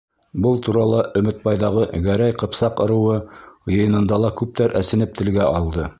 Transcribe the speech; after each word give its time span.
Был 0.45 0.55
турала 0.67 1.01
Өмөтбайҙағы 1.19 1.83
Гәрәй-Ҡыпсаҡ 2.07 2.81
ырыуы 2.87 3.21
йыйынында 3.77 4.23
ла 4.25 4.35
күптәр 4.41 4.79
әсенеп 4.85 5.19
телгә 5.21 5.51
алды. 5.61 5.89